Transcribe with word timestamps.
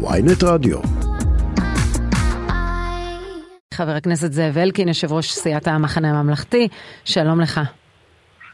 ויינט 0.00 0.42
רדיו. 0.44 0.78
חבר 3.74 3.90
הכנסת 3.90 4.32
זאב 4.32 4.58
אלקין, 4.58 4.88
יושב 4.88 5.12
ראש 5.12 5.32
סיעת 5.32 5.66
המחנה 5.66 6.10
הממלכתי, 6.10 6.68
שלום 7.04 7.40
לך. 7.40 7.60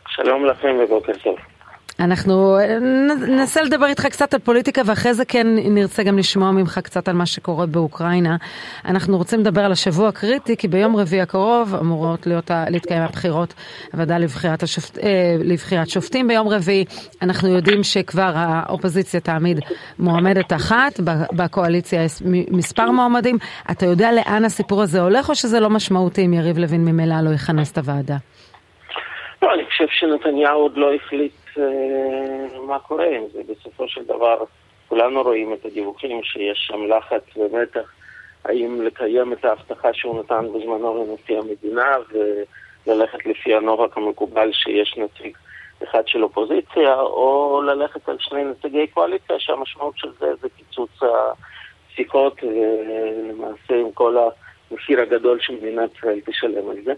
שלום 0.08 0.46
לכם 0.46 0.68
ובוקר 0.84 1.12
טוב. 1.24 1.36
אנחנו 2.00 2.58
ננסה 3.28 3.62
לדבר 3.62 3.86
איתך 3.86 4.06
קצת 4.06 4.34
על 4.34 4.40
פוליטיקה 4.40 4.82
ואחרי 4.86 5.14
זה 5.14 5.24
כן 5.24 5.46
נרצה 5.54 6.02
גם 6.02 6.18
לשמוע 6.18 6.50
ממך 6.50 6.78
קצת 6.78 7.08
על 7.08 7.14
מה 7.14 7.26
שקורה 7.26 7.66
באוקראינה. 7.66 8.36
אנחנו 8.84 9.16
רוצים 9.16 9.40
לדבר 9.40 9.60
על 9.60 9.72
השבוע 9.72 10.08
הקריטי 10.08 10.56
כי 10.56 10.68
ביום 10.68 10.96
רביעי 10.96 11.22
הקרוב 11.22 11.74
אמורות 11.80 12.26
להיות, 12.26 12.50
להתקיים 12.70 13.02
הבחירות, 13.02 13.54
הוועדה 13.92 14.18
לבחירת, 14.18 14.62
השופט, 14.62 14.98
אה, 14.98 15.36
לבחירת 15.44 15.88
שופטים 15.88 16.28
ביום 16.28 16.48
רביעי. 16.48 16.84
אנחנו 17.22 17.48
יודעים 17.48 17.82
שכבר 17.82 18.32
האופוזיציה 18.34 19.20
תעמיד 19.20 19.60
מועמדת 19.98 20.52
אחת, 20.52 21.00
בקואליציה 21.36 22.04
יש 22.04 22.12
מספר 22.50 22.90
מועמדים. 22.90 23.38
אתה 23.70 23.86
יודע 23.86 24.12
לאן 24.12 24.44
הסיפור 24.44 24.82
הזה 24.82 25.00
הולך 25.00 25.28
או 25.28 25.34
שזה 25.34 25.60
לא 25.60 25.70
משמעותי 25.70 26.26
אם 26.26 26.34
יריב 26.34 26.58
לוין 26.58 26.84
ממילא 26.84 27.20
לא 27.20 27.30
יכנס 27.30 27.72
את 27.72 27.78
הוועדה? 27.78 28.16
לא, 29.42 29.54
אני 29.54 29.64
חושב 29.64 29.84
שנתניהו 29.90 30.60
עוד 30.60 30.76
לא 30.76 30.94
החליט 30.94 31.32
אה, 31.32 31.43
מה 32.66 32.78
קורה 32.78 33.06
עם 33.16 33.22
זה. 33.32 33.40
בסופו 33.48 33.88
של 33.88 34.04
דבר, 34.04 34.44
כולנו 34.88 35.22
רואים 35.22 35.52
את 35.52 35.64
הדיווחים 35.64 36.22
שיש 36.22 36.58
שם 36.68 36.86
לחץ 36.86 37.22
ומתח 37.36 37.92
האם 38.44 38.82
לקיים 38.82 39.32
את 39.32 39.44
ההבטחה 39.44 39.92
שהוא 39.92 40.20
נתן 40.20 40.46
בזמנו 40.54 41.04
לנשיא 41.04 41.38
המדינה 41.38 41.96
וללכת 42.86 43.26
לפי 43.26 43.54
הנוהג 43.54 43.90
המקובל 43.96 44.52
שיש 44.52 44.96
נציג 44.96 45.36
אחד 45.84 46.08
של 46.08 46.22
אופוזיציה, 46.22 47.00
או 47.00 47.62
ללכת 47.66 48.08
על 48.08 48.16
שני 48.20 48.44
נציגי 48.44 48.86
קואליציה, 48.86 49.36
שהמשמעות 49.38 49.98
של 49.98 50.08
זה 50.18 50.26
זה 50.40 50.48
קיצוץ 50.56 50.90
השיחות 51.92 52.40
ולמעשה 52.42 53.74
עם 53.74 53.92
כל 53.94 54.16
המחיר 54.70 55.00
הגדול 55.00 55.40
שמדינת 55.40 55.96
ישראל 55.96 56.20
תשלם 56.26 56.70
על 56.70 56.76
זה. 56.84 56.92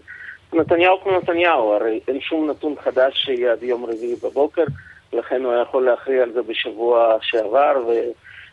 נתניהו 0.53 1.01
כמו 1.01 1.17
נתניהו, 1.17 1.73
הרי 1.73 1.99
אין 2.07 2.21
שום 2.21 2.49
נתון 2.49 2.75
חדש 2.83 3.13
שיהיה 3.25 3.51
עד 3.51 3.63
יום 3.63 3.85
רביעי 3.85 4.15
בבוקר, 4.23 4.63
לכן 5.13 5.43
הוא 5.43 5.51
היה 5.51 5.61
יכול 5.61 5.85
להכריע 5.85 6.23
על 6.23 6.31
זה 6.31 6.41
בשבוע 6.41 7.17
שעבר, 7.21 7.85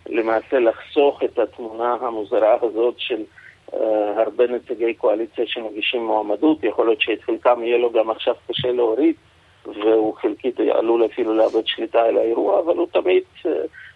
ולמעשה 0.06 0.58
לחסוך 0.58 1.22
את 1.24 1.38
התמונה 1.38 1.96
המוזרה 2.00 2.56
הזאת 2.62 2.94
של 2.98 3.22
uh, 3.70 3.76
הרבה 4.16 4.46
נציגי 4.46 4.94
קואליציה 4.94 5.44
שמגישים 5.46 6.06
מועמדות, 6.06 6.64
יכול 6.64 6.86
להיות 6.86 7.00
שאת 7.00 7.22
חלקם 7.22 7.62
יהיה 7.62 7.78
לו 7.78 7.92
גם 7.92 8.10
עכשיו 8.10 8.34
קשה 8.48 8.72
להוריד, 8.72 9.14
והוא 9.64 10.14
חלקית 10.14 10.60
עלול 10.60 11.06
אפילו 11.06 11.34
לאבד 11.34 11.66
שליטה 11.66 12.02
על 12.02 12.16
האירוע, 12.16 12.60
אבל 12.60 12.76
הוא 12.76 12.86
תמיד 12.92 13.22
uh, 13.42 13.48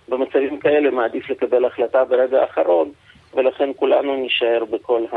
במצבים 0.08 0.58
כאלה 0.58 0.91
מעדיף 0.91 1.30
לקבל 1.30 1.64
החלטה 1.64 2.04
ברגע 2.04 2.41
האחרון, 2.41 2.92
ולכן 3.34 3.70
כולנו 3.76 4.16
נישאר 4.16 4.64
בכל 4.70 5.04
ה... 5.12 5.16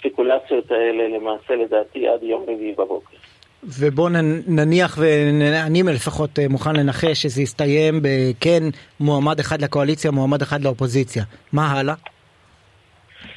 הספקולציות 0.00 0.70
האלה 0.70 1.08
למעשה 1.08 1.54
לדעתי 1.54 2.08
עד 2.08 2.22
יום 2.22 2.42
רביעי 2.42 2.72
בבוקר. 2.72 3.16
ובואו 3.62 4.08
נניח, 4.48 4.98
ואני 5.00 5.82
לפחות 5.82 6.38
אה, 6.38 6.48
מוכן 6.48 6.76
לנחש 6.76 7.22
שזה 7.22 7.42
יסתיים 7.42 7.94
בכן 8.02 8.62
מועמד 9.00 9.38
אחד 9.40 9.62
לקואליציה, 9.62 10.10
מועמד 10.10 10.42
אחד 10.42 10.60
לאופוזיציה. 10.62 11.22
מה 11.52 11.72
הלאה? 11.72 11.94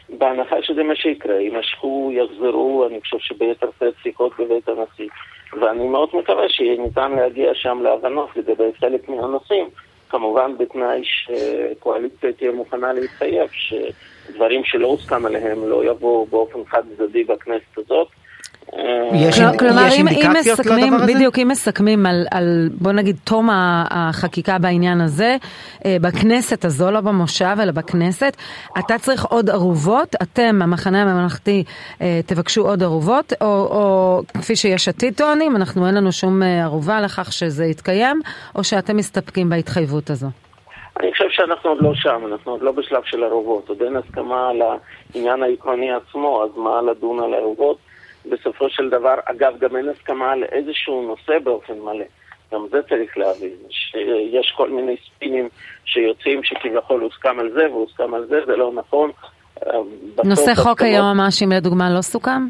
בהנחה 0.10 0.56
שזה 0.62 0.84
מה 0.84 0.96
שיקרה, 0.96 1.36
יימשכו, 1.36 2.12
יחזרו, 2.14 2.88
אני 2.90 3.02
חושב 3.02 3.18
שביתר 3.20 3.68
שאת 3.80 3.94
שיחות 4.04 4.32
בבית 4.40 4.70
הנשיא. 4.70 5.10
ואני 5.62 5.88
מאוד 5.88 6.10
מקווה 6.14 6.50
שיהיה 6.50 6.82
ניתן 6.82 7.12
להגיע 7.12 7.52
שם 7.54 7.80
להבנות 7.84 8.30
לגבי 8.36 8.72
חלק 8.80 9.10
מהנושאים, 9.10 9.70
כמובן 10.14 10.58
בתנאי 10.58 11.02
שקואליציה 11.04 12.34
תהיה 12.34 12.52
מוכנה 12.52 12.94
להתחייב 12.94 13.50
שדברים 13.52 14.62
שלא 14.64 14.88
הוסכם 14.88 15.26
עליהם 15.26 15.68
לא 15.68 15.86
יבואו 15.86 16.26
באופן 16.26 16.60
חד 16.66 16.84
צדדי 16.98 17.24
בכנסת 17.24 17.78
הזאת. 17.78 18.08
יש, 19.14 19.40
כלומר, 19.60 19.88
יש 19.88 20.00
אם, 20.00 20.08
אינדיקציות 20.08 20.60
אם 20.60 20.66
מסכמים, 20.66 20.94
לדבר 20.94 21.04
הזה? 21.04 21.14
בדיוק, 21.14 21.40
אם 21.40 21.48
מסכמים 21.48 22.06
על, 22.06 22.26
על, 22.32 22.70
בוא 22.82 22.92
נגיד, 22.92 23.16
תום 23.24 23.50
החקיקה 23.92 24.58
בעניין 24.58 25.02
הזה, 25.02 25.38
אה, 25.86 25.98
בכנסת 26.02 26.66
הזו, 26.66 26.92
לא 26.92 27.02
במושב, 27.02 27.56
אלא 27.64 27.72
בכנסת, 27.72 28.38
אתה 28.80 28.98
צריך 28.98 29.26
עוד 29.26 29.50
ערובות, 29.50 30.16
אתם, 30.22 30.60
המחנה 30.64 31.02
הממלכתי, 31.02 31.64
אה, 32.02 32.20
תבקשו 32.26 32.68
עוד 32.68 32.84
ערובות, 32.84 33.34
או, 33.42 33.48
או 33.48 34.22
כפי 34.34 34.56
שיש 34.56 34.88
עתיד 34.88 35.14
טוענים, 35.18 35.56
אנחנו 35.56 35.88
אין 35.88 35.96
לנו 35.96 36.12
שום 36.12 36.44
אה, 36.44 36.64
ערובה 36.64 37.02
לכך 37.02 37.34
שזה 37.34 37.66
יתקיים, 37.66 38.22
או 38.56 38.64
שאתם 38.64 38.98
מסתפקים 38.98 39.50
בהתחייבות 39.50 40.10
הזו? 40.10 40.28
אני 41.00 41.12
חושב 41.12 41.26
שאנחנו 41.30 41.70
עוד 41.70 41.82
לא 41.82 41.92
שם, 41.96 42.22
אנחנו 42.32 42.52
עוד 42.52 42.62
לא 42.62 42.72
בשלב 42.72 43.02
של 43.06 43.24
ערובות, 43.24 43.70
עוד 43.70 43.82
אין 43.82 43.96
הסכמה 43.96 44.50
על 44.50 44.62
העניין 44.62 45.44
העקרוני 45.44 45.92
עצמו, 45.92 46.44
אז 46.44 46.50
מה 46.58 46.82
לדון 46.82 47.20
על 47.24 47.34
ערובות? 47.34 47.78
בסופו 48.26 48.70
של 48.70 48.90
דבר, 48.90 49.16
אגב, 49.26 49.58
גם 49.60 49.76
אין 49.76 49.90
הסכמה 49.90 50.32
על 50.32 50.44
איזשהו 50.44 51.08
נושא 51.08 51.40
באופן 51.40 51.80
מלא. 51.80 52.06
גם 52.54 52.66
זה 52.72 52.82
צריך 52.90 53.18
להבין, 53.18 53.58
שיש 53.70 54.54
כל 54.58 54.70
מיני 54.70 54.96
ספינים 55.06 55.50
שיוצאים 55.86 56.44
שכביכול 56.44 57.02
הוסכם 57.02 57.40
על 57.40 57.52
זה 57.52 57.72
והוסכם 57.72 58.14
על 58.14 58.26
זה, 58.26 58.40
זה 58.46 58.56
לא 58.56 58.72
נכון. 58.74 59.12
נושא 60.26 60.56
חוק 60.56 60.82
היועמ"שים 60.82 61.52
לדוגמה 61.52 61.90
לא 61.90 62.02
סוכם? 62.02 62.48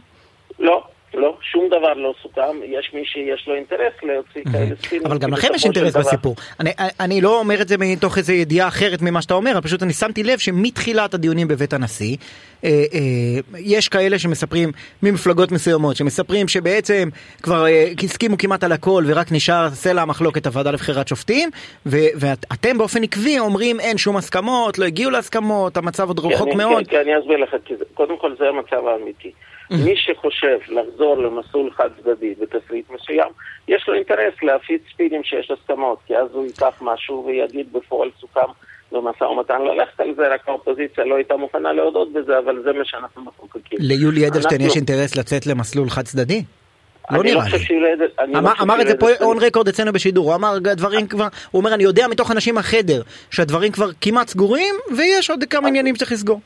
לא, 0.60 0.84
לא, 1.14 1.38
שום 1.42 1.68
דבר 1.68 1.94
לא 1.94 2.14
סוכם, 2.22 2.58
יש 2.66 2.92
מי 2.94 3.06
שיש 3.06 3.48
לו 3.48 3.56
אינטרס 3.56 3.94
להוציא 4.04 4.42
כאלה 4.52 4.76
ספינים. 4.76 5.06
אבל 5.08 5.18
גם 5.18 5.34
לכם 5.34 5.48
יש 5.56 5.66
אינטרס 5.66 5.96
בסיפור. 5.96 6.36
אני, 6.60 6.70
אני 7.00 7.22
לא 7.22 7.40
אומר 7.40 7.62
את 7.62 7.68
זה 7.68 7.76
מתוך 7.80 8.18
איזו 8.18 8.34
ידיעה 8.34 8.68
אחרת 8.68 9.02
ממה 9.02 9.22
שאתה 9.22 9.34
אומר, 9.34 9.62
פשוט 9.64 9.84
אני 9.84 9.94
שמתי 9.94 10.24
לב 10.24 10.40
שמתחילת 10.40 11.14
הדיונים 11.14 11.48
בבית 11.48 11.74
הנשיא, 11.74 12.18
אה, 12.64 12.70
אה, 12.70 13.60
יש 13.60 13.90
כאלה 13.90 14.20
שמספרים 14.20 14.70
ממפלגות 15.04 15.52
מסוימות, 15.52 15.96
שמספרים 15.96 16.48
שבעצם 16.48 17.10
כבר 17.44 17.66
אה, 17.68 17.86
הסכימו 18.04 18.38
כמעט 18.38 18.64
על 18.64 18.72
הכל 18.72 19.04
ורק 19.08 19.28
נשאר 19.32 19.70
סלע 19.70 20.02
המחלוקת 20.02 20.48
הוועדה 20.48 20.72
לבחירת 20.72 21.08
שופטים, 21.08 21.50
ו, 21.86 21.98
ואתם 22.16 22.78
באופן 22.78 23.04
עקבי 23.04 23.40
אומרים 23.40 23.80
אין 23.80 23.98
שום 23.98 24.18
הסכמות, 24.18 24.80
לא 24.80 24.86
הגיעו 24.86 25.12
להסכמות, 25.12 25.78
המצב 25.78 26.08
עוד 26.08 26.20
רחוק 26.20 26.48
אני, 26.48 26.56
מאוד. 26.56 26.88
כן, 26.88 26.92
כן, 26.92 27.00
אני 27.00 27.20
אסביר 27.20 27.38
לך, 27.38 27.56
קודם 27.94 28.18
כל 28.18 28.36
זה 28.40 28.50
המצב 28.50 28.88
האמיתי. 28.88 29.32
מי 29.72 29.94
שחושב 29.98 30.58
לחזור 30.68 31.18
למסלול 31.18 31.72
חד 31.72 31.90
צדדי 32.04 32.34
בתפריט 32.42 32.86
מסוים, 32.90 33.30
יש 33.68 33.86
לו 33.88 33.94
אינטרס 33.94 34.34
להפיץ 34.44 34.82
ספינים 34.94 35.24
שיש 35.24 35.52
הסכמות, 35.52 35.98
כי 36.08 36.18
אז 36.18 36.28
הוא 36.34 36.46
ייקח 36.46 36.74
משהו 36.82 37.24
ויגיד 37.28 37.74
בפועל 37.74 38.10
סוכם 38.20 38.52
במשא 38.92 39.24
ומתן 39.24 39.62
ללכת 39.62 40.00
על 40.00 40.14
זה, 40.16 40.34
רק 40.34 40.42
האופוזיציה 40.48 41.06
לא 41.06 41.16
הייתה 41.16 41.38
מוכנה 41.38 41.74
להודות 41.74 42.14
בזה, 42.14 42.40
אבל 42.40 42.62
זה 42.64 42.74
מה 42.74 42.86
שאנחנו 42.86 43.22
מחוקקים. 43.22 43.80
ליולי 43.82 44.28
אדלשטיין 44.28 44.62
אנחנו- 44.62 44.68
יש 44.72 44.76
אינטרס 44.76 45.16
לצאת 45.16 45.46
למסלול 45.46 45.90
חד 45.90 46.02
צדדי? 46.06 46.44
לא 47.12 47.22
אני 47.22 47.32
נראה 47.32 47.44
לי. 47.48 48.34
לא 48.34 48.40
אמר, 48.40 48.52
אמר 48.62 48.82
את 48.82 48.88
זה 48.88 48.98
פה 48.98 49.08
און 49.22 49.38
רקורד 49.42 49.68
אצלנו 49.68 49.94
בשידור, 49.94 50.26
הוא 50.26 50.36
אמר 50.36 50.58
דברים 50.60 51.08
כבר, 51.08 51.28
הוא 51.52 51.60
אומר 51.60 51.74
אני 51.74 51.84
יודע 51.84 52.08
מתוך 52.08 52.32
אנשים 52.32 52.56
מהחדר 52.56 53.02
שהדברים 53.32 53.72
כבר 53.72 53.90
כמעט 54.02 54.28
סגורים 54.28 54.76
ויש 54.98 55.30
עוד 55.30 55.44
כמה 55.50 55.68
עניינים 55.68 55.96
שצריך 55.96 56.12
לסגור. 56.12 56.40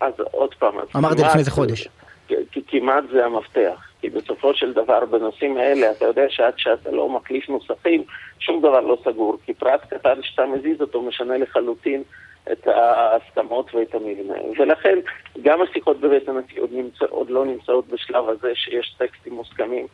אז 0.00 0.12
עוד 0.30 0.54
פעם, 0.58 0.74
אמר 0.96 1.12
את 1.12 1.18
זה 1.18 1.24
לפני 1.24 1.38
איזה 1.40 1.50
חודש. 1.50 1.88
כי 2.66 2.80
כמעט 2.80 3.04
זה 3.12 3.26
המפתח. 3.26 3.88
כי 4.00 4.10
בסופו 4.10 4.54
של 4.54 4.72
דבר 4.72 5.04
בנושאים 5.04 5.56
האלה 5.56 5.90
אתה 5.90 6.04
יודע 6.04 6.24
שעד 6.28 6.52
שאתה 6.56 6.90
לא 6.90 7.08
מחליף 7.08 7.48
נוסחים 7.48 8.02
שום 8.38 8.60
דבר 8.60 8.80
לא 8.80 8.98
סגור. 9.04 9.38
כי 9.46 9.54
פרט 9.54 9.80
קטן 9.94 10.22
שאתה 10.22 10.46
מזיז 10.46 10.80
אותו 10.80 11.02
משנה 11.02 11.38
לחלוטין 11.38 12.02
את 12.52 12.66
ההסכמות 12.66 13.74
ואת 13.74 13.94
המילים 13.94 14.30
האלה. 14.30 14.48
ולכן 14.58 14.98
גם 15.42 15.58
השיחות 15.62 16.00
בבית 16.00 16.28
הנשיא 16.28 16.60
עוד, 16.60 16.70
נמצא, 16.72 17.04
עוד 17.10 17.30
לא 17.30 17.44
נמצאות 17.44 17.88
בשלב 17.88 18.28
הזה 18.28 18.52
שיש 18.54 18.94
טקסטים 18.98 19.34
מוסכמים. 19.34 19.86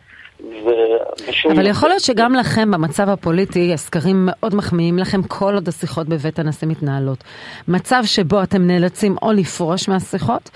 אבל 1.51 1.67
יכול 1.67 1.89
להיות 1.89 2.01
שגם 2.01 2.35
לכם 2.35 2.71
במצב 2.71 3.09
הפוליטי, 3.09 3.73
הסקרים 3.75 4.17
מאוד 4.27 4.55
מחמיאים 4.55 4.99
לכם 4.99 5.23
כל 5.23 5.55
עוד 5.55 5.69
השיחות 5.69 6.09
בבית 6.09 6.39
הנשיא 6.39 6.69
מתנהלות. 6.69 7.25
מצב 7.69 8.03
שבו 8.05 8.43
אתם 8.43 8.67
נאלצים 8.67 9.17
או 9.23 9.33
לפרוש 9.33 9.89
מהשיחות, 9.89 10.51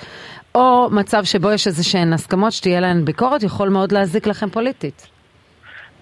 או 0.54 0.88
מצב 0.90 1.24
שבו 1.24 1.52
יש 1.52 1.66
איזה 1.66 1.84
שהן 1.84 2.12
הסכמות 2.12 2.52
שתהיה 2.52 2.80
להן 2.80 3.04
ביקורת, 3.04 3.42
יכול 3.42 3.68
מאוד 3.68 3.92
להזיק 3.92 4.26
לכם 4.26 4.50
פוליטית. 4.50 5.06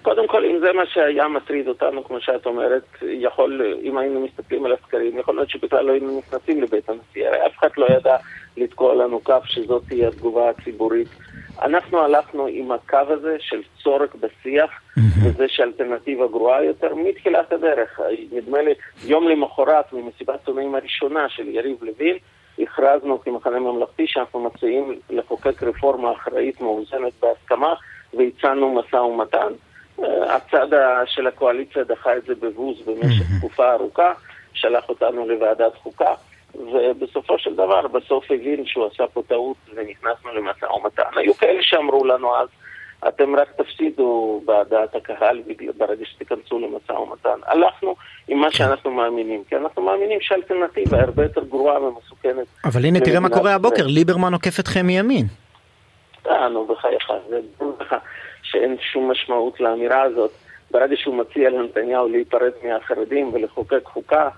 קודם 0.03 0.29
כל, 0.29 0.45
אם 0.45 0.59
זה 0.61 0.73
מה 0.73 0.87
שהיה 0.87 1.29
מטריד 1.29 1.69
אותנו, 1.69 2.05
כמו 2.05 2.21
שאת 2.21 2.47
אומרת, 2.47 2.85
יכול, 3.03 3.63
אם 3.83 3.99
היינו 3.99 4.21
מסתכלים 4.21 4.65
על 4.67 4.73
הסקרים, 4.73 5.19
יכול 5.19 5.37
להיות 5.37 5.51
שבכלל 5.51 5.85
לא 5.85 5.93
היינו 5.93 6.19
נכנסים 6.19 6.63
לבית 6.63 6.89
הנשיא. 6.89 7.29
הרי 7.29 7.47
אף 7.47 7.59
אחד 7.59 7.69
לא 7.77 7.87
ידע 7.97 8.17
לתקוע 8.57 8.95
לנו 8.95 9.25
כף 9.25 9.43
שזאת 9.45 9.83
תהיה 9.89 10.09
התגובה 10.09 10.51
הציבורית. 10.51 11.09
אנחנו 11.63 11.99
הלכנו 12.01 12.47
עם 12.51 12.73
הקו 12.73 12.99
הזה 13.09 13.37
של 13.41 13.63
צורך 13.83 14.15
בשיח, 14.15 14.71
וזה 15.25 15.45
שאלטרנטיבה 15.49 16.27
גרועה 16.27 16.65
יותר 16.65 16.95
מתחילת 16.95 17.53
הדרך. 17.53 18.01
נדמה 18.33 18.63
לי, 18.63 18.75
יום 19.05 19.29
למחרת 19.29 19.93
ממסיבת 19.93 20.41
עיתונאים 20.41 20.75
הראשונה 20.75 21.29
של 21.29 21.49
יריב 21.49 21.77
לוין, 21.85 22.17
הכרזנו 22.59 23.21
כמחנה 23.21 23.59
ממלכתי 23.59 24.07
שאנחנו 24.07 24.41
מציעים 24.41 25.01
לחוקק 25.11 25.63
רפורמה 25.63 26.13
אחראית 26.13 26.61
מאוזנת 26.61 27.13
בהסכמה, 27.21 27.75
והצענו 28.15 28.75
משא 28.75 28.97
ומתן. 28.97 29.53
הצד 30.29 30.67
של 31.07 31.27
הקואליציה 31.27 31.85
דחה 31.85 32.17
את 32.17 32.25
זה 32.25 32.35
בבוז 32.35 32.83
במשך 32.87 33.25
תקופה 33.39 33.73
ארוכה, 33.73 34.13
שלח 34.55 34.89
אותנו 34.89 35.29
לוועדת 35.29 35.75
חוקה. 35.75 36.15
ובסופו 36.55 37.39
של 37.39 37.55
דבר, 37.55 37.89
בסוף 37.89 38.31
הבין 38.31 38.67
שהוא 38.67 38.87
עשה 38.87 39.07
פה 39.07 39.23
טעות 39.29 39.57
ונכנסנו 39.75 40.33
למשא 40.35 40.67
ומתן. 40.67 41.03
היו 41.17 41.35
כאלה 41.35 41.63
שאמרו 41.63 42.05
לנו 42.05 42.37
אז, 42.37 42.49
אתם 43.09 43.37
רק 43.37 43.49
תפסידו 43.57 44.41
בדעת 44.45 44.95
הקהל 44.95 45.43
ברגע 45.79 46.05
שתיכנסו 46.05 46.59
למשא 46.59 46.93
ומתן. 46.93 47.39
הלכנו 47.47 47.95
עם 48.29 48.39
מה 48.39 48.51
שאנחנו 48.51 48.91
מאמינים, 48.91 49.45
כי 49.49 49.57
אנחנו 49.57 49.83
מאמינים 49.83 50.21
שהאלטרנטיבה 50.21 51.01
הרבה 51.01 51.23
יותר 51.23 51.45
גרועה 51.45 51.83
ומסוכנת. 51.83 52.47
אבל 52.65 52.85
הנה 52.85 53.01
תראה 53.01 53.21
מה 53.21 53.29
קורה 53.29 53.55
הבוקר, 53.55 53.87
ליברמן 53.87 54.33
עוקף 54.33 54.61
אתכם 54.61 54.87
מימין. 54.87 55.27
אה, 56.27 56.49
נו, 56.49 56.67
בחייך, 56.67 57.13
זה 57.29 57.41
ברור 57.59 57.77
לך 57.81 57.95
שאין 58.43 58.77
שום 58.93 59.11
משמעות 59.11 59.61
לאמירה 59.61 60.03
הזאת. 60.03 60.31
ברגע 60.71 60.97
שהוא 60.97 61.15
מציע 61.15 61.51
לנתניהו 61.51 62.09
להיפרד 62.09 62.53
מהחרדים 62.63 63.31
ולחוקק 63.35 63.85
חוקה, 63.85 64.29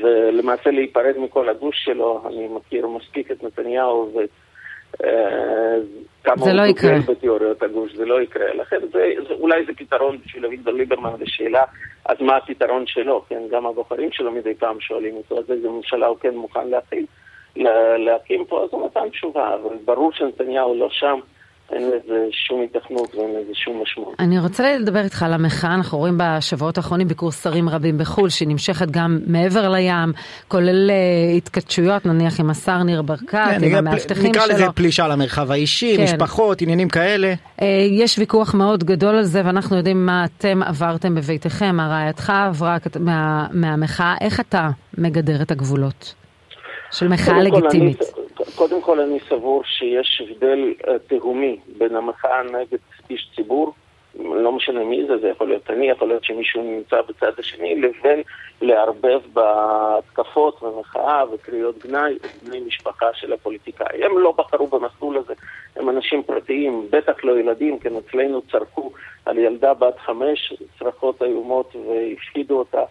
ולמעשה 0.00 0.70
להיפרד 0.70 1.18
מכל 1.18 1.48
הגוש 1.48 1.84
שלו, 1.84 2.22
אני 2.26 2.48
מכיר 2.48 2.86
מספיק 2.86 3.30
את 3.30 3.42
נתניהו 3.42 4.12
ואת 4.16 4.28
כמה 6.24 6.44
זה 6.44 6.52
לא 6.52 6.62
יקרה. 6.62 6.98
בתיאוריות 7.08 7.62
הגוש, 7.62 7.94
זה 7.94 8.04
לא 8.04 8.22
יקרה. 8.22 8.54
לכן 8.54 8.76
זה, 8.92 9.12
זה, 9.28 9.34
אולי 9.34 9.64
זה 9.66 9.72
פתרון 9.76 10.18
בשביל 10.26 10.46
אביגדור 10.46 10.74
ליברמן 10.74 11.12
לשאלה, 11.20 11.64
אז 12.04 12.16
מה 12.20 12.36
הפתרון 12.36 12.86
שלו? 12.86 13.24
כן, 13.28 13.42
גם 13.50 13.66
הבוחרים 13.66 14.12
שלו 14.12 14.32
מדי 14.32 14.54
פעם 14.54 14.80
שואלים 14.80 15.14
אותו, 15.14 15.38
אז 15.38 15.50
איזה 15.50 15.68
ממשלה 15.68 16.06
הוא 16.06 16.16
כן 16.18 16.36
מוכן 16.36 16.68
להכין, 16.68 17.06
להקים 17.98 18.44
פה, 18.44 18.64
אז 18.64 18.68
הוא 18.72 18.86
נתן 18.86 19.08
תשובה, 19.08 19.54
אבל 19.54 19.76
ברור 19.84 20.12
שנתניהו 20.12 20.74
לא 20.74 20.88
שם. 20.90 21.20
אין 21.72 21.82
לזה 21.82 22.26
שום 22.32 22.62
התכנות 22.64 23.14
ואין 23.14 23.30
לזה 23.30 23.54
שום 23.54 23.82
משמעות. 23.82 24.14
אני 24.18 24.38
רוצה 24.38 24.76
לדבר 24.76 25.00
איתך 25.00 25.22
על 25.22 25.32
המחאה, 25.32 25.74
אנחנו 25.74 25.98
רואים 25.98 26.18
בשבועות 26.18 26.76
האחרונים 26.76 27.08
ביקור 27.08 27.32
שרים 27.32 27.68
רבים 27.68 27.98
בחו"ל, 27.98 28.28
שהיא 28.28 28.48
נמשכת 28.48 28.90
גם 28.90 29.18
מעבר 29.26 29.68
לים, 29.68 30.12
כולל 30.48 30.90
uh, 30.90 31.36
התכתשויות, 31.36 32.06
נניח 32.06 32.40
עם 32.40 32.50
השר 32.50 32.82
ניר 32.82 33.02
ברקת, 33.02 33.28
כן, 33.28 33.64
עם 33.64 33.74
המאבטחים 33.74 34.34
שלו. 34.34 34.44
נקרא 34.44 34.46
לזה 34.46 34.64
פלישה 34.74 35.08
למרחב 35.08 35.50
האישי, 35.50 35.96
כן. 35.96 36.02
משפחות, 36.02 36.62
עניינים 36.62 36.88
כאלה. 36.88 37.34
Uh, 37.60 37.64
יש 37.90 38.18
ויכוח 38.18 38.54
מאוד 38.54 38.84
גדול 38.84 39.14
על 39.14 39.24
זה, 39.24 39.42
ואנחנו 39.44 39.76
יודעים 39.76 40.06
מה 40.06 40.24
אתם 40.24 40.62
עברתם 40.62 41.14
בביתכם, 41.14 41.76
מה 41.76 41.88
רעייתך 41.88 42.32
עברה 42.46 42.76
מה, 43.00 43.46
מהמחאה, 43.52 44.14
איך 44.20 44.40
אתה 44.40 44.68
מגדר 44.98 45.42
את 45.42 45.50
הגבולות 45.50 46.14
של 46.90 47.08
מחאה 47.08 47.42
לגיטימית? 47.42 48.02
אני... 48.02 48.17
קודם 48.54 48.82
כל 48.82 49.00
אני 49.00 49.18
סבור 49.28 49.62
שיש 49.64 50.22
הבדל 50.24 50.74
אה, 50.88 50.98
תהומי 50.98 51.56
בין 51.78 51.96
המחאה 51.96 52.42
נגד 52.42 52.78
איש 53.10 53.30
ציבור, 53.36 53.74
לא 54.14 54.52
משנה 54.52 54.84
מי 54.84 55.06
זה, 55.06 55.18
זה 55.18 55.28
יכול 55.28 55.48
להיות 55.48 55.70
אני, 55.70 55.90
יכול 55.90 56.08
להיות 56.08 56.24
שמישהו 56.24 56.62
נמצא 56.62 56.96
בצד 57.08 57.32
השני, 57.38 57.80
לבין 57.80 58.22
לערבב 58.62 59.20
בהתקפות 59.32 60.62
ומחאה 60.62 61.24
וקריאות 61.32 61.78
גנאי 61.86 62.16
את 62.16 62.42
בני 62.42 62.60
משפחה 62.60 63.06
של 63.14 63.32
הפוליטיקאי. 63.32 64.04
הם 64.04 64.18
לא 64.18 64.32
בחרו 64.32 64.66
במסלול 64.66 65.16
הזה, 65.16 65.34
הם 65.76 65.88
אנשים 65.88 66.22
פרטיים, 66.22 66.86
בטח 66.90 67.24
לא 67.24 67.38
ילדים, 67.38 67.78
כן 67.78 67.92
אצלנו 67.96 68.42
צרקו 68.42 68.92
על 69.26 69.38
ילדה 69.38 69.74
בת 69.74 69.98
חמש 69.98 70.52
צרחות 70.78 71.22
איומות 71.22 71.76
והפחידו 71.76 72.58
אותה 72.58 72.82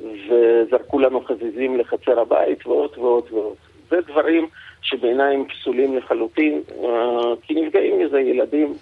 וזרקו 0.00 0.98
לנו 0.98 1.20
חזיזים 1.20 1.78
לחצר 1.78 2.20
הבית 2.20 2.66
ועוד 2.66 2.98
ועוד 2.98 3.24
ועוד. 3.30 3.56
זה 3.90 4.00
דברים 4.00 4.46
שבעיניי 4.82 5.34
הם 5.34 5.44
פסולים 5.48 5.96
לחלוטין, 5.96 6.62
אה, 6.84 7.34
כי 7.42 7.54
נפגעים 7.54 7.98
מזה 7.98 8.20
ילדים, 8.20 8.74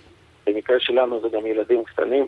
במקרה 0.47 0.81
שלנו 0.81 1.21
זה 1.21 1.29
גם 1.29 1.47
ילדים 1.47 1.85
קטנים, 1.85 2.27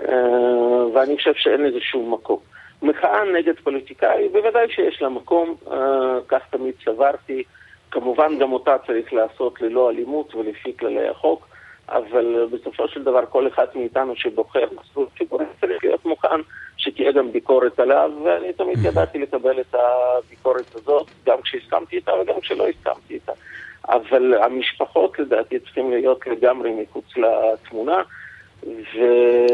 אה, 0.00 0.86
ואני 0.94 1.16
חושב 1.16 1.34
שאין 1.34 1.62
לזה 1.64 1.80
שום 1.80 2.14
מקום. 2.14 2.38
מחאה 2.82 3.24
נגד 3.24 3.54
פוליטיקאי, 3.64 4.28
בוודאי 4.28 4.66
שיש 4.70 5.02
לה 5.02 5.08
מקום, 5.08 5.54
אה, 5.70 6.18
כך 6.28 6.42
תמיד 6.50 6.74
סברתי. 6.84 7.42
כמובן 7.90 8.38
גם 8.38 8.52
אותה 8.52 8.76
צריך 8.86 9.12
לעשות 9.12 9.60
ללא 9.60 9.90
אלימות 9.90 10.34
ולפי 10.34 10.76
כללי 10.76 11.08
החוק. 11.08 11.46
אבל 11.88 12.46
בסופו 12.52 12.88
של 12.88 13.02
דבר 13.02 13.26
כל 13.26 13.48
אחד 13.48 13.66
מאיתנו 13.74 14.16
שבוחר 14.16 14.64
מסלול 14.80 15.06
ציבורי 15.18 15.44
צריך 15.60 15.84
להיות 15.84 16.04
מוכן 16.04 16.40
שתהיה 16.80 17.12
גם 17.12 17.32
ביקורת 17.32 17.80
עליו, 17.80 18.10
ואני 18.24 18.52
תמיד 18.52 18.78
ידעתי 18.84 19.18
לקבל 19.18 19.60
את 19.60 19.74
הביקורת 19.74 20.74
הזאת, 20.74 21.06
גם 21.26 21.42
כשהסכמתי 21.42 21.96
איתה 21.96 22.12
וגם 22.22 22.40
כשלא 22.40 22.68
הסכמתי 22.68 23.14
איתה. 23.14 23.32
אבל 23.88 24.34
המשפחות 24.42 25.18
לדעתי 25.18 25.58
צריכים 25.58 25.90
להיות 25.90 26.26
לגמרי 26.26 26.70
מחוץ 26.82 27.04
לתמונה. 27.16 28.02
ו... 28.66 28.98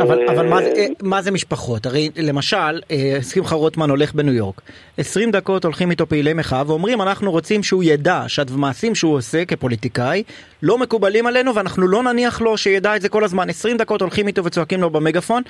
אבל, 0.03 0.29
אבל 0.29 0.49
מה, 0.49 0.63
זה, 0.63 0.87
מה 1.03 1.23
זה 1.23 1.31
משפחות? 1.31 1.87
הרי 1.87 2.11
למשל, 2.17 2.81
אה, 2.91 3.19
שמחה 3.33 3.55
רוטמן 3.55 3.91
הולך 3.91 4.15
בניו 4.15 4.35
יורק, 4.35 4.61
20 4.99 5.31
דקות 5.31 5.65
הולכים 5.65 5.91
איתו 5.91 6.07
פעילי 6.07 6.33
מחאה 6.33 6.63
ואומרים 6.67 7.03
אנחנו 7.03 7.31
רוצים 7.31 7.63
שהוא 7.63 7.85
ידע 7.85 8.23
שהמעשים 8.29 8.95
שהוא 8.95 9.15
עושה 9.15 9.45
כפוליטיקאי 9.45 10.23
לא 10.63 10.79
מקובלים 10.79 11.27
עלינו 11.27 11.55
ואנחנו 11.55 11.89
לא 11.89 12.03
נניח 12.03 12.41
לו 12.41 12.59
שידע 12.59 12.97
את 12.97 13.03
זה 13.03 13.09
כל 13.09 13.25
הזמן. 13.25 13.51
20 13.51 13.77
דקות 13.77 14.01
הולכים 14.01 14.27
איתו 14.27 14.45
וצועקים 14.45 14.81
לו 14.81 14.91
במגפון 14.91 15.43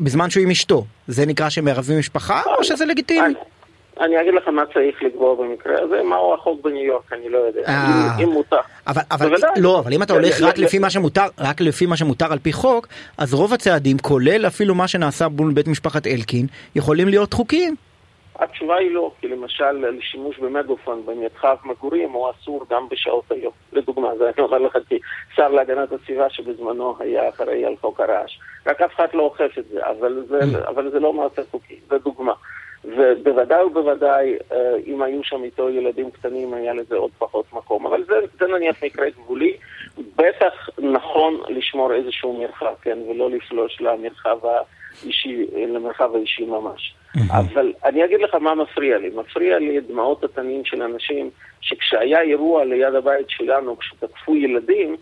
בזמן 0.00 0.30
שהוא 0.30 0.42
עם 0.42 0.50
אשתו. 0.50 0.84
זה 1.08 1.26
נקרא 1.26 1.48
שמערבים 1.48 1.98
משפחה 1.98 2.42
או 2.58 2.64
שזה 2.64 2.86
לגיטימי? 2.86 3.34
אני 4.00 4.20
אגיד 4.20 4.34
לך 4.34 4.48
מה 4.48 4.62
צריך 4.74 5.02
לקבוע 5.02 5.34
במקרה 5.34 5.74
הזה, 5.82 6.02
מהו 6.02 6.34
החוק 6.34 6.64
בניו 6.64 6.84
יורק, 6.84 7.12
אני 7.12 7.28
לא 7.28 7.38
יודע. 7.38 7.60
אה. 7.68 8.16
אם 8.24 8.28
מותר. 8.28 8.56
אבל, 8.86 9.02
אבל, 9.10 9.34
לא, 9.56 9.78
אבל 9.78 9.92
אם 9.92 10.02
אתה 10.02 10.12
הולך 10.12 10.42
רק 10.42 10.58
לפי 10.58 10.78
מה 10.78 10.90
שמותר, 10.90 11.26
רק 11.38 11.60
לפי 11.60 11.86
מה 11.86 11.96
שמותר 11.96 12.32
על 12.32 12.38
פי 12.38 12.52
חוק, 12.52 12.86
אז 13.18 13.34
רוב 13.34 13.54
הצעדים, 13.54 13.98
כולל 13.98 14.46
אפילו 14.46 14.74
מה 14.74 14.88
שנעשה 14.88 15.28
מול 15.28 15.52
בית 15.52 15.68
משפחת 15.68 16.06
אלקין, 16.06 16.46
יכולים 16.76 17.08
להיות 17.08 17.32
חוקיים. 17.32 17.74
התשובה 18.38 18.76
היא 18.76 18.90
לא, 18.90 19.10
כי 19.20 19.28
למשל 19.28 19.70
לשימוש 19.70 20.38
במגופון 20.38 21.06
במרחב 21.06 21.56
מגורים 21.64 22.10
הוא 22.10 22.30
אסור 22.30 22.66
גם 22.70 22.88
בשעות 22.88 23.24
היום. 23.30 23.52
לדוגמה, 23.72 24.16
זה 24.18 24.24
אני 24.24 24.46
אומר 24.46 24.58
לך 24.58 24.78
כי 24.88 24.98
שר 25.34 25.48
להגנת 25.48 25.92
הסביבה 25.92 26.30
שבזמנו 26.30 26.96
היה 26.98 27.28
אחראי 27.28 27.64
על 27.64 27.76
חוק 27.80 28.00
הרעש. 28.00 28.38
רק 28.66 28.80
אף 28.80 28.94
אחד 28.94 29.06
לא 29.14 29.22
אוכף 29.22 29.58
את 29.58 29.64
זה, 29.68 29.86
אבל 29.86 30.24
זה, 30.28 30.40
mm. 30.40 30.68
אבל 30.68 30.90
זה 30.90 31.00
לא 31.00 31.12
מעשה 31.12 31.42
חוקי, 31.50 31.76
זה 31.88 31.98
דוגמה. 31.98 32.32
ובוודאי 32.84 33.64
ובוודאי, 33.64 34.36
אה, 34.52 34.76
אם 34.86 35.02
היו 35.02 35.24
שם 35.24 35.42
איתו 35.44 35.70
ילדים 35.70 36.10
קטנים, 36.10 36.54
היה 36.54 36.74
לזה 36.74 36.96
עוד 36.96 37.10
פחות 37.18 37.52
מקום. 37.52 37.86
אבל 37.86 38.04
זה, 38.04 38.14
זה 38.38 38.46
נניח 38.46 38.84
מקרה 38.84 39.10
גבולי. 39.10 39.56
בטח 40.16 40.68
נכון 40.78 41.40
לשמור 41.48 41.94
איזשהו 41.94 42.40
מרחב, 42.40 42.74
כן, 42.82 42.98
ולא 43.08 43.30
לפלוש 43.30 43.80
למרחב 43.80 44.38
האישי, 45.02 45.46
למרחב 45.68 46.14
האישי 46.14 46.44
ממש. 46.44 46.94
אבל 47.30 47.72
אני 47.84 48.04
אגיד 48.04 48.20
לך 48.20 48.34
מה 48.34 48.54
מפריע 48.54 48.98
לי. 48.98 49.10
מפריע 49.14 49.58
לי 49.58 49.80
דמעות 49.80 50.24
התנין 50.24 50.64
של 50.64 50.82
אנשים 50.82 51.30
שכשהיה 51.60 52.20
אירוע 52.20 52.64
ליד 52.64 52.94
הבית 52.94 53.30
שלנו, 53.30 53.78
כשתקפו 53.78 54.36
ילדים, 54.36 54.96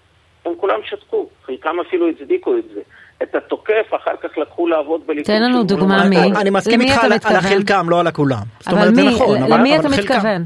הם 0.45 0.53
כולם 0.57 0.81
שתקו. 0.85 1.29
חלקם 1.47 1.81
אפילו 1.89 2.09
הצדיקו 2.09 2.57
את 2.57 2.65
זה. 2.75 2.81
את 3.23 3.35
התוקף 3.35 3.87
אחר 3.97 4.17
כך 4.23 4.39
לקחו 4.39 4.67
לעבוד 4.69 5.07
בליכוד. 5.07 5.37
תן 5.37 5.43
לנו 5.43 5.63
דוגמה 5.63 6.05
מי. 6.09 6.17
אני 6.41 6.51
מסכים 6.51 6.81
איתך 6.81 7.05
על 7.05 7.37
החלקם, 7.37 7.87
לא 7.91 8.01
על 8.01 8.07
הכולם. 8.07 8.43
אבל 8.67 8.91
מי, 8.97 9.03
נכון, 9.03 9.39
למי 9.53 9.79
אתה 9.79 9.89
מתכוון? 9.89 10.43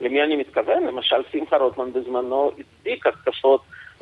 למי 0.00 0.22
אני 0.22 0.36
מתכוון? 0.36 0.86
למשל 0.86 1.16
שמחה 1.32 1.56
רוטמן 1.56 1.92
בזמנו 1.92 2.50
הצדיק 2.58 3.06
התקפות 3.06 3.60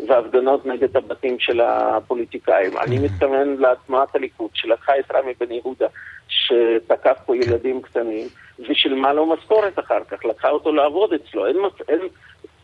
והפגנות 0.08 0.66
נגד 0.66 0.96
הבתים 0.96 1.38
של 1.38 1.60
הפוליטיקאים. 1.60 2.78
אני 2.78 2.98
מתכוון 2.98 3.56
לתנועת 3.60 4.14
הליכוד 4.14 4.50
שלקחה 4.54 4.98
את 4.98 5.10
רמי 5.14 5.32
בן 5.40 5.52
יהודה 5.52 5.86
שתקף 6.28 7.18
פה 7.26 7.36
ילדים 7.36 7.82
קטנים 7.82 8.28
ושילמה 8.68 9.12
לו 9.12 9.26
משכורת 9.26 9.78
אחר 9.78 10.04
כך, 10.10 10.24
לקחה 10.24 10.50
אותו 10.50 10.72
לעבוד 10.72 11.12
אצלו. 11.12 11.46
אין, 11.46 11.56
אין 11.88 12.00